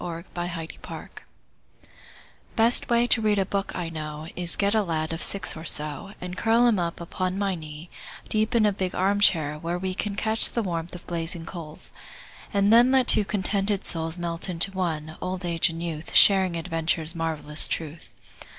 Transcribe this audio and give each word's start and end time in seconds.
Best 0.01 0.17
Way 0.17 0.25
to 0.33 0.41
Read 0.41 0.67
a 0.67 0.77
Book 0.79 1.25
Best 2.55 2.89
way 2.89 3.05
to 3.05 3.21
read 3.21 3.37
a 3.37 3.45
book 3.45 3.71
I 3.75 3.89
know 3.89 4.27
Is 4.35 4.55
get 4.55 4.73
a 4.73 4.81
lad 4.81 5.13
of 5.13 5.21
six 5.21 5.55
or 5.55 5.63
so, 5.63 6.13
And 6.19 6.35
curl 6.35 6.65
him 6.65 6.79
up 6.79 6.99
upon 6.99 7.37
my 7.37 7.53
knee 7.53 7.87
Deep 8.27 8.55
in 8.55 8.65
a 8.65 8.71
big 8.73 8.95
arm 8.95 9.19
chair, 9.19 9.59
where 9.59 9.77
we 9.77 9.93
Can 9.93 10.15
catch 10.15 10.49
the 10.49 10.63
warmth 10.63 10.95
of 10.95 11.05
blazing 11.05 11.45
coals, 11.45 11.91
And 12.51 12.73
then 12.73 12.89
let 12.89 13.09
two 13.09 13.25
contented 13.25 13.85
souls 13.85 14.17
Melt 14.17 14.49
into 14.49 14.71
one, 14.71 15.17
old 15.21 15.45
age 15.45 15.69
and 15.69 15.83
youth, 15.83 16.15
Sharing 16.15 16.55
adventure's 16.55 17.13
marvelous 17.13 17.67
truth. 17.67 18.11